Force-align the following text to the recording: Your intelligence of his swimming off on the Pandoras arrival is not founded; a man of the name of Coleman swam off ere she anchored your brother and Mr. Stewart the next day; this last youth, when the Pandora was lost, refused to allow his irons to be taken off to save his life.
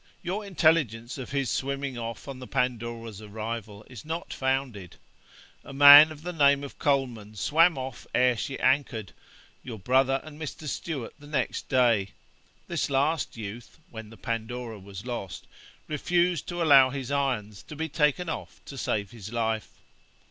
Your 0.23 0.43
intelligence 0.43 1.19
of 1.19 1.29
his 1.29 1.51
swimming 1.51 1.95
off 1.95 2.27
on 2.27 2.39
the 2.39 2.47
Pandoras 2.47 3.21
arrival 3.21 3.85
is 3.87 4.03
not 4.03 4.33
founded; 4.33 4.95
a 5.63 5.73
man 5.73 6.11
of 6.11 6.23
the 6.23 6.33
name 6.33 6.63
of 6.63 6.79
Coleman 6.79 7.35
swam 7.35 7.77
off 7.77 8.07
ere 8.15 8.35
she 8.35 8.57
anchored 8.59 9.11
your 9.61 9.77
brother 9.77 10.19
and 10.23 10.41
Mr. 10.41 10.67
Stewart 10.67 11.13
the 11.19 11.27
next 11.27 11.69
day; 11.69 12.13
this 12.67 12.89
last 12.89 13.37
youth, 13.37 13.77
when 13.91 14.09
the 14.09 14.17
Pandora 14.17 14.79
was 14.79 15.05
lost, 15.05 15.45
refused 15.87 16.47
to 16.47 16.63
allow 16.63 16.89
his 16.89 17.11
irons 17.11 17.61
to 17.61 17.75
be 17.75 17.87
taken 17.87 18.27
off 18.27 18.59
to 18.65 18.79
save 18.79 19.11
his 19.11 19.31
life. 19.31 19.69